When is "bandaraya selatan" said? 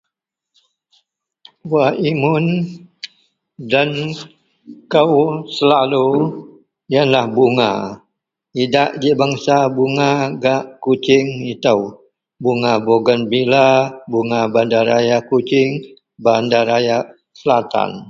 16.23-17.91